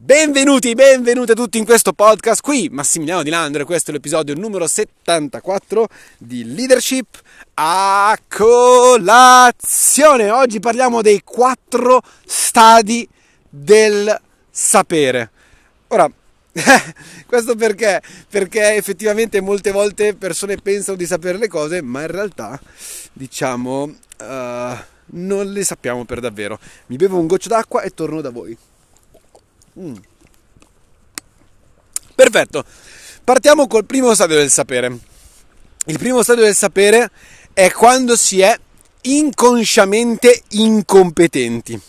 [0.00, 2.40] Benvenuti, a tutti in questo podcast.
[2.40, 7.20] Qui Massimiliano Di Landro e questo è l'episodio numero 74 di Leadership
[7.54, 10.30] a colazione.
[10.30, 13.08] Oggi parliamo dei quattro stadi
[13.48, 14.16] del
[14.48, 15.30] sapere.
[15.88, 16.08] Ora,
[17.26, 18.00] questo perché?
[18.30, 22.58] Perché effettivamente molte volte persone pensano di sapere le cose, ma in realtà,
[23.12, 24.76] diciamo, uh,
[25.06, 26.60] non le sappiamo per davvero.
[26.86, 28.56] Mi bevo un goccio d'acqua e torno da voi.
[29.78, 29.94] Mm.
[32.14, 32.64] Perfetto,
[33.22, 34.98] partiamo col primo stadio del sapere.
[35.86, 37.10] Il primo stadio del sapere
[37.52, 38.58] è quando si è
[39.02, 41.80] inconsciamente incompetenti.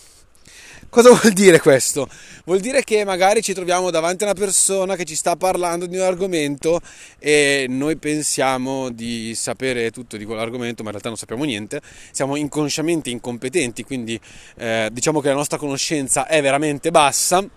[0.90, 2.08] Cosa vuol dire questo?
[2.46, 5.96] Vuol dire che magari ci troviamo davanti a una persona che ci sta parlando di
[5.96, 6.80] un argomento
[7.20, 11.82] e noi pensiamo di sapere tutto di quell'argomento, ma in realtà non sappiamo niente.
[12.12, 14.20] Siamo inconsciamente incompetenti, quindi
[14.58, 17.48] eh, diciamo che la nostra conoscenza è veramente bassa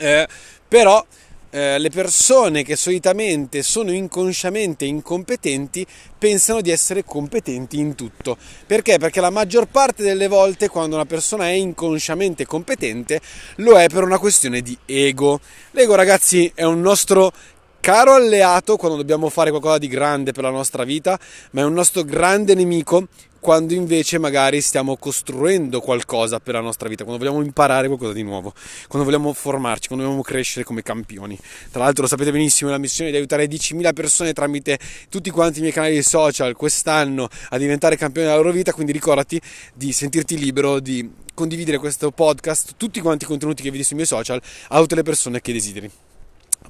[0.00, 0.26] eh,
[0.66, 1.04] però
[1.50, 5.84] eh, le persone che solitamente sono inconsciamente incompetenti
[6.16, 8.36] pensano di essere competenti in tutto.
[8.66, 8.98] Perché?
[8.98, 13.20] Perché la maggior parte delle volte quando una persona è inconsciamente competente
[13.56, 15.40] lo è per una questione di ego.
[15.72, 17.32] L'ego ragazzi è un nostro
[17.80, 21.18] caro alleato quando dobbiamo fare qualcosa di grande per la nostra vita,
[21.52, 23.08] ma è un nostro grande nemico
[23.40, 28.22] quando invece magari stiamo costruendo qualcosa per la nostra vita, quando vogliamo imparare qualcosa di
[28.22, 28.52] nuovo,
[28.86, 31.38] quando vogliamo formarci, quando vogliamo crescere come campioni.
[31.70, 35.62] Tra l'altro lo sapete benissimo, la missione di aiutare 10.000 persone tramite tutti quanti i
[35.62, 39.40] miei canali social quest'anno a diventare campioni della loro vita, quindi ricordati
[39.74, 44.06] di sentirti libero di condividere questo podcast, tutti quanti i contenuti che vedi sui miei
[44.06, 45.90] social a tutte le persone che desideri.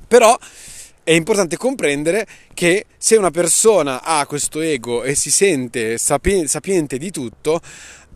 [0.06, 0.38] Però
[1.10, 7.10] è importante comprendere che se una persona ha questo ego e si sente sapiente di
[7.10, 7.60] tutto,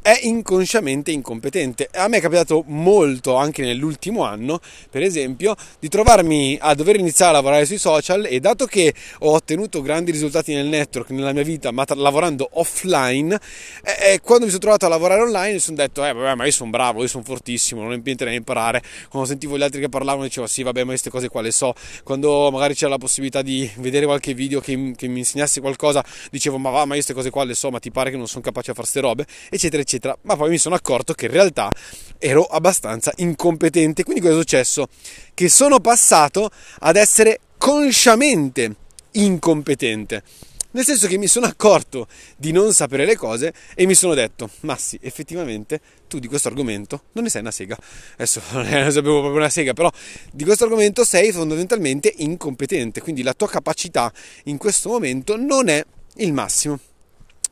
[0.04, 1.88] è inconsciamente incompetente.
[1.94, 4.60] A me è capitato molto anche nell'ultimo anno,
[4.90, 9.30] per esempio, di trovarmi a dover iniziare a lavorare sui social e dato che ho
[9.30, 13.40] ottenuto grandi risultati nel network nella mia vita, ma tra- lavorando offline,
[13.82, 16.44] eh, eh, quando mi sono trovato a lavorare online mi sono detto, eh vabbè, ma
[16.44, 18.82] io sono bravo, io sono fortissimo, non impianterei a imparare.
[19.08, 21.72] Quando sentivo gli altri che parlavano dicevo, sì, vabbè, ma queste cose qua le so.
[22.02, 26.58] Quando magari c'era la possibilità di vedere qualche video che, che mi insegnasse qualcosa, dicevo,
[26.58, 28.42] ma va, ma io queste cose qua le so, ma ti pare che non sono
[28.42, 31.32] capace a fare queste robe, eccetera, eccetera eccetera, ma poi mi sono accorto che in
[31.32, 31.70] realtà
[32.18, 34.02] ero abbastanza incompetente.
[34.02, 34.88] Quindi cosa è successo?
[35.32, 36.50] Che sono passato
[36.80, 38.76] ad essere consciamente
[39.12, 40.22] incompetente.
[40.72, 44.50] Nel senso che mi sono accorto di non sapere le cose e mi sono detto,
[44.60, 47.78] ma sì, effettivamente tu di questo argomento non ne sei una sega.
[48.14, 49.88] Adesso non ne sapevo proprio una sega, però
[50.32, 54.12] di questo argomento sei fondamentalmente incompetente, quindi la tua capacità
[54.44, 55.84] in questo momento non è
[56.16, 56.80] il massimo.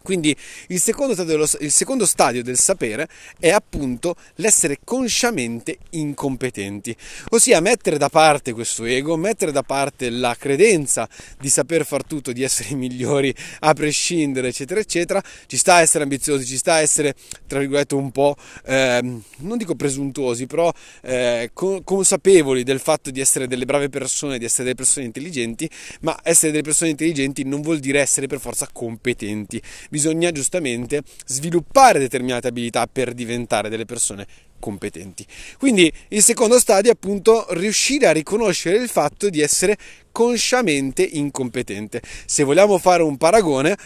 [0.02, 0.36] Quindi
[0.68, 3.08] il secondo, dello, il secondo, stadio del sapere
[3.38, 6.94] è appunto l'essere consciamente incompetenti,
[7.30, 11.08] ossia mettere da parte questo ego, mettere da parte la credenza
[11.38, 15.22] di saper far tutto, di essere i migliori a prescindere, eccetera, eccetera.
[15.46, 17.14] Ci sta a essere ambiziosi, ci sta a essere,
[17.46, 18.36] tra virgolette, un po',
[18.66, 19.00] eh,
[19.38, 24.64] non dico presuntuosi, però eh, consapevoli del fatto di essere delle brave persone, di essere
[24.64, 25.68] delle persone intelligenti,
[26.00, 29.60] ma essere delle persone intelligenti non vuol dire essere per forza competenti
[29.92, 34.26] bisogna giustamente sviluppare determinate abilità per diventare delle persone
[34.62, 35.26] competenti.
[35.58, 39.76] Quindi il secondo stadio è appunto riuscire a riconoscere il fatto di essere
[40.12, 42.00] consciamente incompetente.
[42.26, 43.76] Se vogliamo fare un paragone,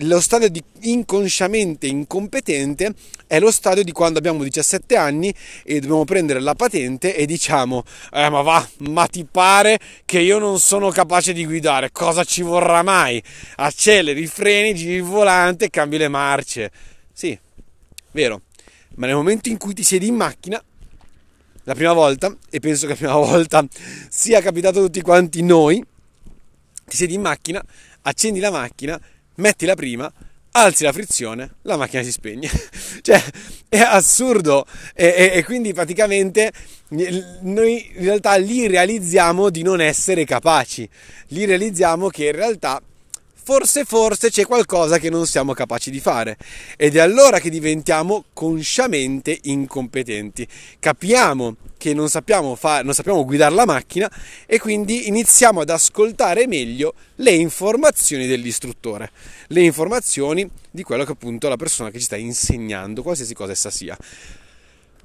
[0.00, 2.92] lo stadio di inconsciamente incompetente
[3.26, 5.32] è lo stadio di quando abbiamo 17 anni
[5.64, 7.82] e dobbiamo prendere la patente e diciamo
[8.12, 12.42] eh ma va, ma ti pare che io non sono capace di guidare, cosa ci
[12.42, 13.22] vorrà mai?
[13.56, 16.70] Acceleri, freni, giri il volante, cambi le marce.
[17.10, 17.38] Sì,
[18.10, 18.42] vero
[18.96, 20.62] ma nel momento in cui ti siedi in macchina,
[21.64, 23.66] la prima volta, e penso che la prima volta
[24.08, 25.82] sia capitato a tutti quanti noi,
[26.86, 27.64] ti siedi in macchina,
[28.02, 29.00] accendi la macchina,
[29.36, 30.12] metti la prima,
[30.52, 32.48] alzi la frizione, la macchina si spegne.
[33.02, 33.22] cioè,
[33.68, 34.66] è assurdo.
[34.94, 36.52] E, e, e, quindi praticamente
[36.88, 40.88] noi in realtà lì realizziamo di non essere capaci.
[41.28, 42.80] Lì realizziamo che in realtà
[43.46, 46.36] forse forse c'è qualcosa che non siamo capaci di fare
[46.76, 50.44] ed è allora che diventiamo consciamente incompetenti.
[50.80, 54.10] Capiamo che non sappiamo, fare, non sappiamo guidare la macchina
[54.46, 59.12] e quindi iniziamo ad ascoltare meglio le informazioni dell'istruttore,
[59.46, 63.70] le informazioni di quello che appunto la persona che ci sta insegnando, qualsiasi cosa essa
[63.70, 63.96] sia.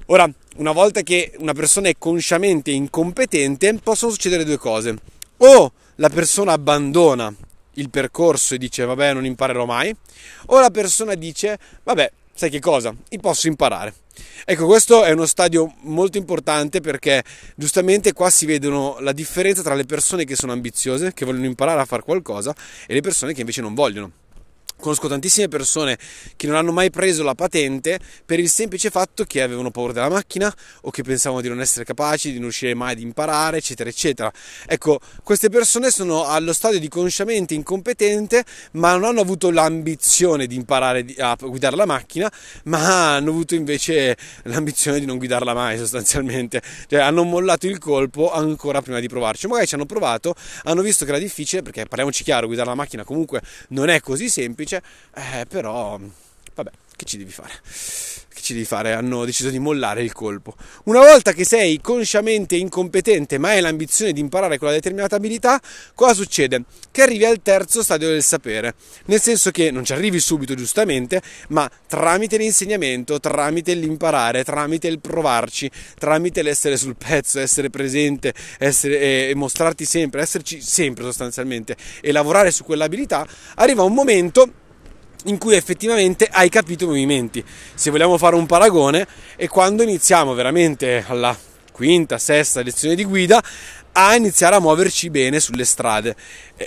[0.08, 4.98] Ora, una volta che una persona è consciamente incompetente, possono succedere due cose.
[5.38, 7.32] O la persona abbandona
[7.76, 9.96] il percorso e dice vabbè non imparerò mai,
[10.48, 13.94] o la persona dice vabbè sai che cosa, posso imparare.
[14.46, 17.24] Ecco, questo è uno stadio molto importante perché
[17.56, 21.82] giustamente qua si vedono la differenza tra le persone che sono ambiziose, che vogliono imparare
[21.82, 22.56] a fare qualcosa,
[22.88, 24.12] e le persone che invece non vogliono.
[24.82, 25.96] Conosco tantissime persone
[26.36, 30.10] che non hanno mai preso la patente per il semplice fatto che avevano paura della
[30.10, 30.52] macchina
[30.82, 34.32] o che pensavano di non essere capaci, di non riuscire mai ad imparare, eccetera, eccetera.
[34.66, 40.56] Ecco, queste persone sono allo stadio di consciamente incompetente, ma non hanno avuto l'ambizione di
[40.56, 42.32] imparare a guidare la macchina,
[42.64, 46.60] ma hanno avuto invece l'ambizione di non guidarla mai sostanzialmente.
[46.88, 49.46] Cioè hanno mollato il colpo ancora prima di provarci.
[49.46, 53.04] Magari ci hanno provato, hanno visto che era difficile, perché parliamoci chiaro, guidare la macchina
[53.04, 54.82] comunque non è così semplice semplice,
[55.16, 56.00] eh, però
[56.56, 57.52] vabbè, che ci devi fare?
[58.32, 58.94] Che ci devi fare?
[58.94, 60.56] Hanno deciso di mollare il colpo.
[60.86, 65.60] Una volta che sei consciamente incompetente, ma hai l'ambizione di imparare quella determinata abilità,
[65.94, 66.64] cosa succede?
[66.92, 68.76] Che arrivi al terzo stadio del sapere.
[69.06, 75.00] Nel senso che non ci arrivi subito, giustamente, ma tramite l'insegnamento, tramite l'imparare, tramite il
[75.00, 82.12] provarci, tramite l'essere sul pezzo, essere presente, essere, e mostrarti sempre, esserci sempre sostanzialmente e
[82.12, 84.61] lavorare su quell'abilità, arriva un momento
[85.26, 87.44] in cui effettivamente hai capito i movimenti.
[87.74, 91.38] Se vogliamo fare un paragone, è quando iniziamo veramente alla
[91.72, 93.42] quinta, sesta lezione di guida
[93.94, 96.16] a iniziare a muoverci bene sulle strade.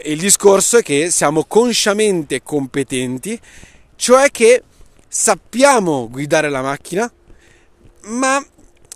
[0.05, 3.39] Il discorso è che siamo consciamente competenti,
[3.97, 4.63] cioè che
[5.09, 7.11] sappiamo guidare la macchina,
[8.07, 8.45] ma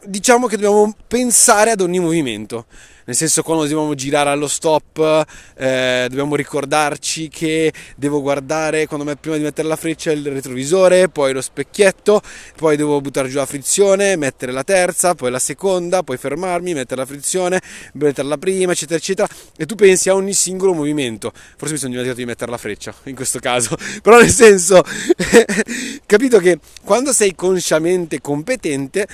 [0.04, 2.66] diciamo che dobbiamo pensare ad ogni movimento
[3.08, 5.24] nel senso quando dobbiamo girare allo stop
[5.56, 11.32] eh, dobbiamo ricordarci che devo guardare quando, prima di mettere la freccia il retrovisore, poi
[11.32, 12.20] lo specchietto,
[12.54, 17.00] poi devo buttare giù la frizione, mettere la terza, poi la seconda, poi fermarmi, mettere
[17.00, 17.62] la frizione,
[17.94, 19.26] mettere la prima, eccetera, eccetera.
[19.56, 21.32] E tu pensi a ogni singolo movimento.
[21.32, 24.82] Forse mi sono dimenticato di mettere la freccia in questo caso, però nel senso,
[26.04, 29.06] capito che quando sei consciamente competente,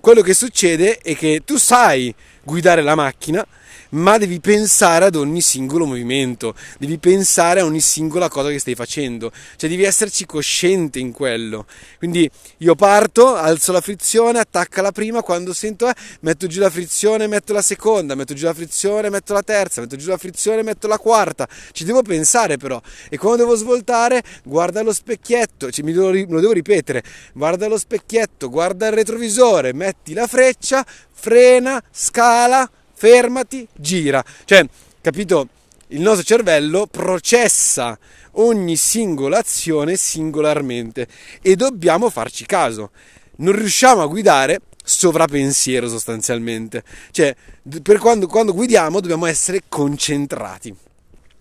[0.00, 2.12] quello che succede è che tu sai
[2.48, 3.44] guidare la macchina
[3.90, 8.74] ma devi pensare ad ogni singolo movimento, devi pensare a ogni singola cosa che stai
[8.74, 11.66] facendo, cioè devi esserci cosciente in quello.
[11.98, 16.70] Quindi io parto, alzo la frizione, attacca la prima, quando sento eh, metto giù la
[16.70, 20.62] frizione, metto la seconda, metto giù la frizione, metto la terza, metto giù la frizione,
[20.62, 21.48] metto la quarta.
[21.72, 26.40] Ci devo pensare però e quando devo svoltare, guarda lo specchietto, cioè, mi devo, lo
[26.40, 27.02] devo ripetere,
[27.32, 34.24] guarda lo specchietto, guarda il retrovisore, metti la freccia, frena, scala, fermati, gira.
[34.44, 34.66] Cioè,
[35.00, 35.48] capito?
[35.90, 37.98] Il nostro cervello processa
[38.32, 41.06] ogni singola azione singolarmente
[41.40, 42.90] e dobbiamo farci caso.
[43.36, 46.82] Non riusciamo a guidare sovrapensiero sostanzialmente.
[47.10, 47.34] Cioè,
[47.80, 50.74] per quando, quando guidiamo dobbiamo essere concentrati.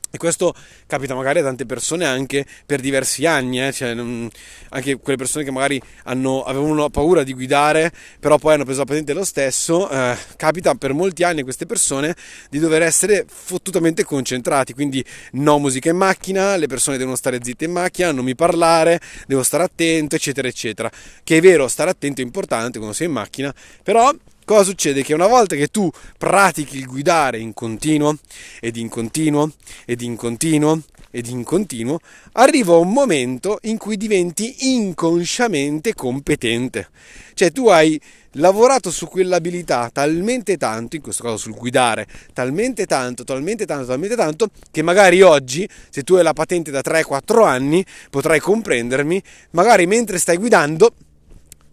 [0.10, 0.56] E questo
[0.88, 3.74] capita magari a tante persone anche per diversi anni, eh?
[3.74, 8.80] cioè, anche quelle persone che magari hanno, avevano paura di guidare, però poi hanno preso
[8.80, 12.16] la patente lo stesso, eh, capita per molti anni a queste persone
[12.50, 17.66] di dover essere fottutamente concentrati, quindi no musica in macchina, le persone devono stare zitte
[17.66, 20.90] in macchina, non mi parlare, devo stare attento, eccetera, eccetera.
[21.22, 23.54] Che è vero, stare attento è importante quando sei in macchina,
[23.84, 24.10] però
[24.48, 25.04] cosa succede?
[25.04, 28.18] Che una volta che tu pratichi il guidare in continuo
[28.62, 29.52] ed in continuo
[29.86, 32.00] ed in continuo ed in continuo,
[32.34, 36.90] arriva un momento in cui diventi inconsciamente competente.
[37.34, 38.00] Cioè tu hai
[38.34, 44.16] lavorato su quell'abilità talmente tanto, in questo caso sul guidare, talmente tanto, talmente tanto, talmente
[44.16, 49.88] tanto, che magari oggi, se tu hai la patente da 3-4 anni, potrai comprendermi, magari
[49.88, 50.94] mentre stai guidando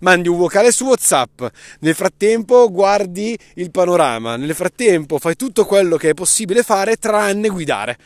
[0.04, 1.42] mandi un vocale su WhatsApp,
[1.80, 7.48] nel frattempo guardi il panorama, nel frattempo fai tutto quello che è possibile fare tranne
[7.48, 7.96] guidare.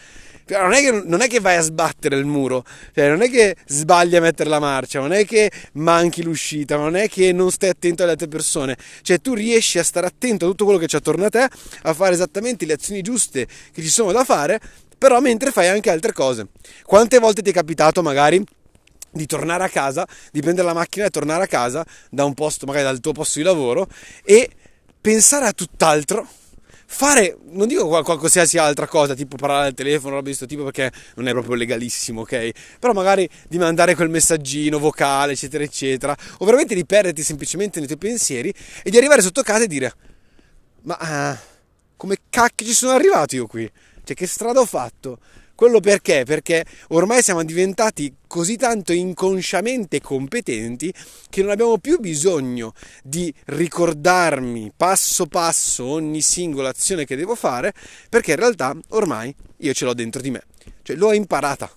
[0.48, 2.64] Non è, che, non è che vai a sbattere il muro,
[2.94, 6.96] cioè non è che sbagli a mettere la marcia, non è che manchi l'uscita, non
[6.96, 10.48] è che non stai attento alle altre persone, cioè tu riesci a stare attento a
[10.48, 11.46] tutto quello che c'è attorno a te,
[11.82, 14.58] a fare esattamente le azioni giuste che ci sono da fare,
[14.96, 16.46] però mentre fai anche altre cose.
[16.82, 18.42] Quante volte ti è capitato magari
[19.10, 22.66] di tornare a casa, di prendere la macchina e tornare a casa da un posto,
[22.66, 23.88] magari dal tuo posto di lavoro
[24.24, 24.50] e
[25.00, 26.26] pensare a tutt'altro,
[26.90, 30.90] fare, non dico qualsiasi altra cosa, tipo parlare al telefono, roba di questo tipo perché
[31.16, 32.50] non è proprio legalissimo, ok?
[32.78, 37.86] Però magari di mandare quel messaggino vocale, eccetera, eccetera, o veramente di perderti semplicemente nei
[37.86, 39.92] tuoi pensieri e di arrivare sotto casa e dire,
[40.82, 41.36] ma uh,
[41.96, 43.70] come cacchio ci sono arrivato io qui?
[44.04, 45.18] Cioè, che strada ho fatto?
[45.58, 46.22] Quello perché?
[46.24, 50.94] Perché ormai siamo diventati così tanto inconsciamente competenti
[51.28, 57.74] che non abbiamo più bisogno di ricordarmi passo passo ogni singola azione che devo fare,
[58.08, 60.44] perché in realtà ormai io ce l'ho dentro di me,
[60.82, 61.68] cioè l'ho imparata.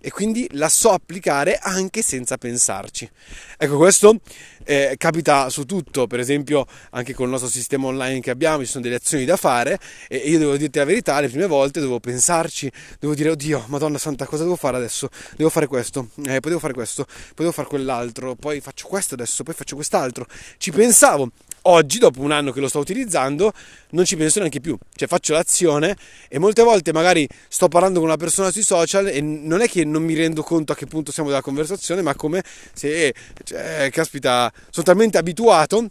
[0.00, 3.08] E quindi la so applicare anche senza pensarci.
[3.56, 4.20] Ecco, questo
[4.64, 8.70] eh, capita su tutto, per esempio anche con il nostro sistema online che abbiamo, ci
[8.70, 9.78] sono delle azioni da fare
[10.08, 13.98] e io devo dirti la verità, le prime volte devo pensarci, devo dire oddio, madonna
[13.98, 15.08] santa, cosa devo fare adesso?
[15.36, 19.14] Devo fare questo, eh, poi devo fare questo, poi devo fare quell'altro, poi faccio questo
[19.14, 20.26] adesso, poi faccio quest'altro.
[20.58, 21.30] Ci pensavo
[21.68, 23.52] oggi, dopo un anno che lo sto utilizzando,
[23.90, 24.76] non ci penso neanche più.
[24.94, 25.96] Cioè faccio l'azione
[26.28, 29.84] e molte volte magari sto parlando con una persona sui social e non è che
[29.84, 34.52] non mi rendo conto a che punto siamo della conversazione, ma come se, cioè, caspita,
[34.70, 35.90] sono talmente abituato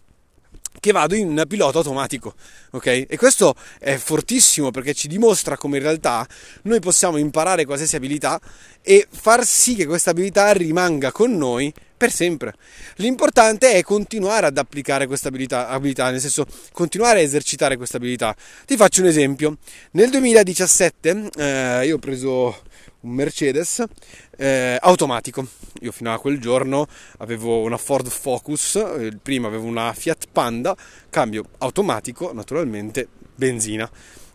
[0.80, 2.36] che vado in pilota automatico,
[2.72, 3.06] ok?
[3.08, 6.28] E questo è fortissimo perché ci dimostra come in realtà
[6.64, 8.40] noi possiamo imparare qualsiasi abilità
[8.82, 12.54] e far sì che questa abilità rimanga con noi per sempre.
[12.98, 18.36] L'importante è continuare ad applicare questa abilità, abilità, nel senso continuare a esercitare questa abilità.
[18.66, 19.58] Ti faccio un esempio.
[19.92, 22.62] Nel 2017 eh, io ho preso
[23.02, 23.84] un Mercedes
[24.38, 25.46] eh, automatico.
[25.82, 26.88] Io fino a quel giorno
[27.18, 30.76] avevo una Ford Focus, eh, prima avevo una Fiat Panda,
[31.10, 33.90] cambio automatico, naturalmente benzina.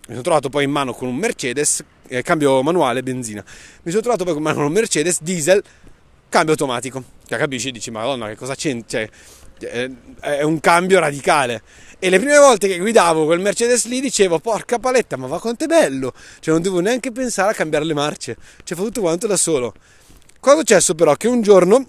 [0.04, 3.44] Mi sono trovato poi in mano con un Mercedes, eh, cambio manuale, benzina.
[3.82, 5.62] Mi sono trovato poi in mano con un Mercedes diesel,
[6.28, 7.20] cambio automatico.
[7.32, 7.70] Che capisci?
[7.70, 8.76] Dici, madonna, che cosa c'è?
[8.84, 9.08] Cioè,
[10.20, 11.62] è un cambio radicale.
[11.98, 15.64] E le prime volte che guidavo quel Mercedes lì dicevo, porca paletta, ma va quanto
[15.64, 16.12] è bello!
[16.40, 19.72] Cioè non devo neanche pensare a cambiare le marce, cioè fa tutto quanto da solo.
[20.40, 21.14] Cosa è successo però?
[21.14, 21.86] Che un giorno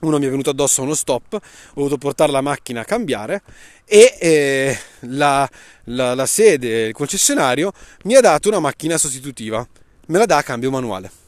[0.00, 1.40] uno mi è venuto addosso a uno stop, ho
[1.74, 3.42] dovuto portare la macchina a cambiare
[3.84, 5.48] e eh, la,
[5.84, 7.72] la, la sede, il concessionario,
[8.04, 9.66] mi ha dato una macchina sostitutiva,
[10.06, 11.19] me la dà a cambio manuale.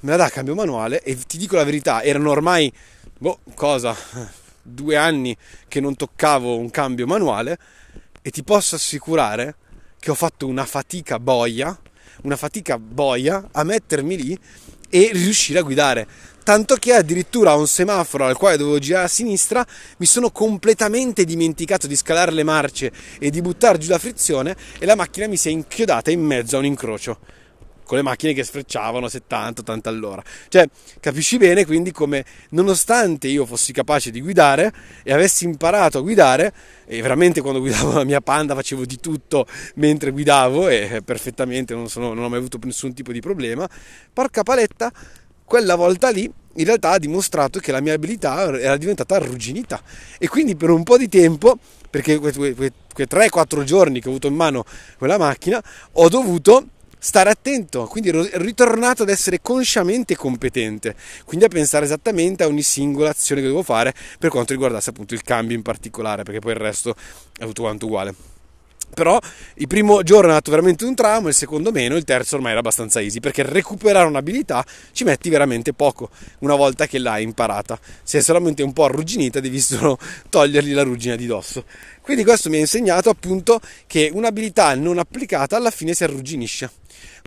[0.00, 2.72] Me la dà cambio manuale e ti dico la verità, erano ormai,
[3.18, 3.96] boh, cosa,
[4.62, 5.36] due anni
[5.66, 7.58] che non toccavo un cambio manuale
[8.22, 9.56] e ti posso assicurare
[9.98, 11.76] che ho fatto una fatica boia,
[12.22, 14.38] una fatica boia a mettermi lì
[14.88, 16.06] e riuscire a guidare.
[16.44, 21.24] Tanto che addirittura a un semaforo al quale dovevo girare a sinistra mi sono completamente
[21.24, 25.36] dimenticato di scalare le marce e di buttare giù la frizione e la macchina mi
[25.36, 27.18] si è inchiodata in mezzo a un incrocio
[27.88, 30.22] con le macchine che sfrecciavano 70-80 all'ora.
[30.48, 30.68] Cioè,
[31.00, 34.70] capisci bene quindi come nonostante io fossi capace di guidare
[35.02, 36.52] e avessi imparato a guidare,
[36.84, 41.88] e veramente quando guidavo la mia Panda facevo di tutto mentre guidavo e perfettamente non,
[41.88, 43.66] sono, non ho mai avuto nessun tipo di problema,
[44.12, 44.92] porca paletta,
[45.46, 49.80] quella volta lì in realtà ha dimostrato che la mia abilità era diventata arrugginita
[50.18, 54.10] e quindi per un po' di tempo perché quei, quei, quei 3-4 giorni che ho
[54.10, 54.64] avuto in mano
[54.98, 56.66] quella macchina ho dovuto
[56.98, 62.62] stare attento, quindi ero ritornato ad essere consciamente competente, quindi a pensare esattamente a ogni
[62.62, 66.52] singola azione che devo fare per quanto riguardasse appunto il cambio in particolare, perché poi
[66.52, 66.94] il resto
[67.38, 68.36] è tutto quanto uguale.
[68.94, 69.18] Però
[69.54, 72.60] il primo giorno è nato veramente un trauma, il secondo meno, il terzo ormai era
[72.60, 76.08] abbastanza easy, perché recuperare un'abilità ci metti veramente poco
[76.40, 77.78] una volta che l'hai imparata.
[78.02, 79.98] Se è solamente un po' arrugginita devi solo
[80.30, 81.64] togliergli la ruggine di dosso.
[82.00, 86.70] Quindi questo mi ha insegnato appunto che un'abilità non applicata alla fine si arrugginisce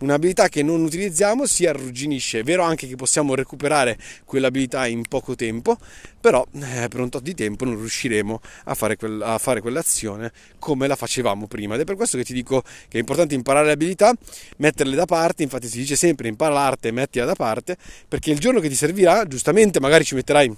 [0.00, 2.40] un'abilità che non utilizziamo si arrugginisce.
[2.40, 5.76] È vero anche che possiamo recuperare quell'abilità in poco tempo,
[6.20, 10.32] però eh, per un tot di tempo non riusciremo a fare, quel, a fare quell'azione
[10.58, 11.74] come la facevamo prima.
[11.74, 14.14] Ed è per questo che ti dico che è importante imparare le abilità,
[14.58, 15.42] metterle da parte.
[15.42, 17.76] Infatti si dice sempre impara l'arte e mettila da parte,
[18.08, 20.56] perché il giorno che ti servirà, giustamente magari ci metterai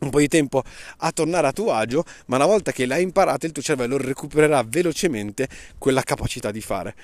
[0.00, 0.62] un po' di tempo
[0.98, 4.62] a tornare a tuo agio, ma una volta che l'hai imparata il tuo cervello recupererà
[4.66, 6.94] velocemente quella capacità di fare.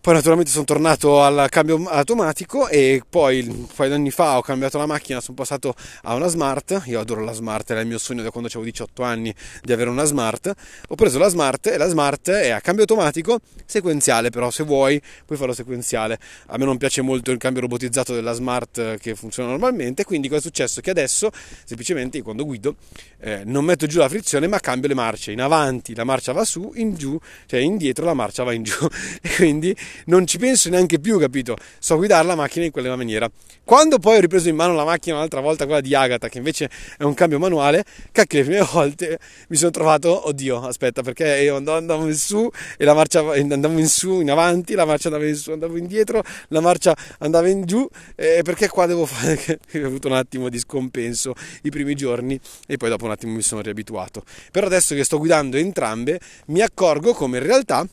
[0.00, 4.42] Poi naturalmente sono tornato al cambio automatico e poi un paio di anni fa ho
[4.42, 7.98] cambiato la macchina, sono passato a una smart, io adoro la smart, era il mio
[7.98, 10.54] sogno da quando avevo 18 anni di avere una smart,
[10.88, 15.02] ho preso la smart e la smart è a cambio automatico sequenziale, però se vuoi
[15.26, 16.18] puoi farlo sequenziale.
[16.46, 20.40] A me non piace molto il cambio robotizzato della smart che funziona normalmente, quindi cosa
[20.40, 20.80] è successo?
[20.80, 21.30] Che adesso
[21.64, 22.76] semplicemente quando guido
[23.18, 26.44] eh, non metto giù la frizione ma cambio le marce, in avanti la marcia va
[26.44, 28.86] su, in giù, cioè indietro la marcia va in giù
[29.20, 29.76] e quindi
[30.06, 31.56] non ci penso neanche più, capito?
[31.78, 33.30] So guidare la macchina in quella maniera.
[33.64, 36.70] Quando poi ho ripreso in mano la macchina un'altra volta, quella di Agatha, che invece
[36.96, 39.18] è un cambio manuale, cacchio, le prime volte
[39.48, 43.88] mi sono trovato, oddio, aspetta, perché io andavo, in su e la marcia andavo in
[43.88, 47.86] su, in avanti, la marcia andava in su, andavo indietro, la marcia andava in giù,
[48.16, 52.76] eh, perché qua devo fare, ho avuto un attimo di scompenso i primi giorni e
[52.78, 54.22] poi dopo un attimo mi sono riabituato.
[54.50, 57.86] Però adesso che sto guidando entrambe, mi accorgo come in realtà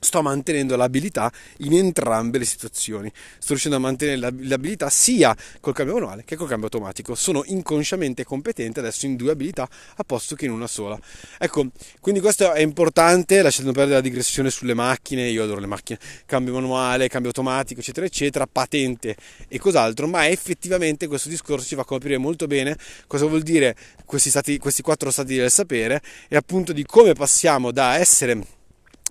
[0.00, 3.10] sto mantenendo l'abilità in entrambe le situazioni.
[3.38, 7.14] Sto riuscendo a mantenere l'abilità sia col cambio manuale che col cambio automatico.
[7.14, 10.98] Sono inconsciamente competente adesso in due abilità a posto che in una sola.
[11.38, 11.66] Ecco,
[12.00, 16.54] quindi questo è importante, lasciando perdere la digressione sulle macchine, io adoro le macchine, cambio
[16.54, 19.16] manuale, cambio automatico, eccetera, eccetera, patente
[19.48, 22.76] e cos'altro, ma effettivamente questo discorso ci fa capire molto bene
[23.06, 27.70] cosa vuol dire questi, stati, questi quattro stati del sapere e appunto di come passiamo
[27.70, 28.58] da essere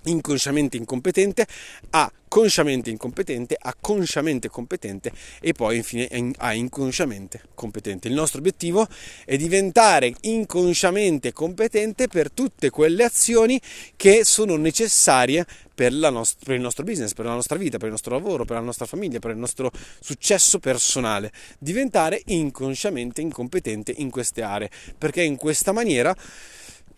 [0.04, 1.46] inconsciamente incompetente
[1.92, 8.08] a consciamente incompetente a consciamente competente e poi infine a inconsciamente competente.
[8.08, 8.88] Il nostro obiettivo
[9.26, 13.60] è diventare inconsciamente competente per tutte quelle azioni
[13.96, 17.94] che sono necessarie per, nost- per, il nostro business, per la nostra vita, per il
[17.94, 21.32] nostro lavoro, per la nostra famiglia, per il nostro successo personale.
[21.58, 26.16] Diventare inconsciamente incompetente in queste aree, perché in questa maniera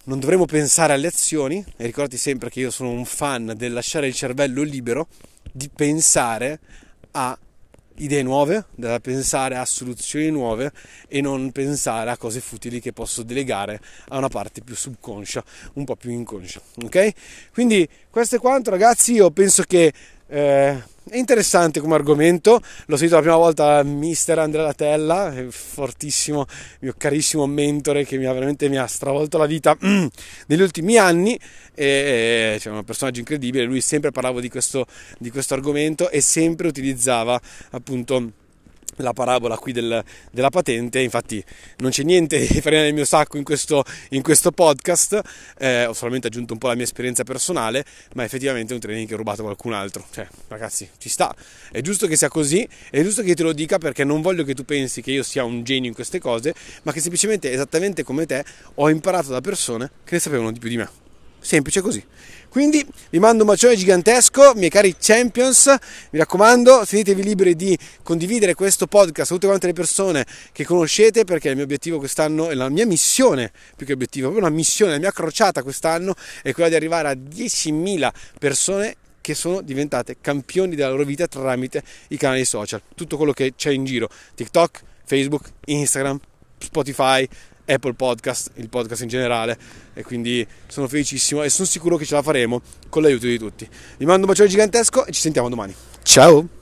[0.05, 4.07] non dovremo pensare alle azioni, e ricordati sempre che io sono un fan del lasciare
[4.07, 5.07] il cervello libero,
[5.51, 6.59] di pensare
[7.11, 7.37] a
[7.95, 10.71] idee nuove, da pensare a soluzioni nuove
[11.07, 13.79] e non pensare a cose futili che posso delegare
[14.09, 15.43] a una parte più subconscia,
[15.73, 16.61] un po' più inconscia.
[16.83, 17.11] Ok?
[17.53, 19.13] Quindi questo è quanto, ragazzi.
[19.13, 19.93] Io penso che
[20.27, 26.45] eh, è interessante come argomento, l'ho sentito la prima volta da mister Andrea Latella, fortissimo,
[26.79, 31.37] mio carissimo mentore che mi ha veramente mi ha stravolto la vita negli ultimi anni,
[31.73, 34.85] e, cioè, un personaggio incredibile, lui sempre parlava di questo,
[35.17, 37.39] di questo argomento e sempre utilizzava
[37.71, 38.33] appunto
[39.01, 41.43] la parabola qui del, della patente, infatti
[41.77, 45.19] non c'è niente di farina nel mio sacco in questo, in questo podcast,
[45.57, 49.07] eh, ho solamente aggiunto un po' la mia esperienza personale, ma effettivamente è un training
[49.07, 51.35] che ho rubato qualcun altro, cioè ragazzi ci sta,
[51.71, 54.53] è giusto che sia così, è giusto che te lo dica perché non voglio che
[54.53, 56.53] tu pensi che io sia un genio in queste cose,
[56.83, 58.43] ma che semplicemente esattamente come te
[58.75, 60.89] ho imparato da persone che ne sapevano di più di me,
[61.39, 62.03] semplice così.
[62.51, 65.73] Quindi vi mando un bacione gigantesco, miei cari champions,
[66.09, 71.23] mi raccomando, sentitevi liberi di condividere questo podcast a tutte quante le persone che conoscete
[71.23, 74.91] perché il mio obiettivo quest'anno è la mia missione, più che obiettivo, proprio una missione,
[74.91, 80.75] la mia crociata quest'anno è quella di arrivare a 10.000 persone che sono diventate campioni
[80.75, 85.45] della loro vita tramite i canali social, tutto quello che c'è in giro, TikTok, Facebook,
[85.67, 86.19] Instagram,
[86.57, 87.25] Spotify,
[87.71, 89.57] Apple Podcast, il podcast in generale
[89.93, 93.67] e quindi sono felicissimo e sono sicuro che ce la faremo con l'aiuto di tutti.
[93.97, 95.73] Vi mando un bacione gigantesco e ci sentiamo domani.
[96.03, 96.59] Ciao!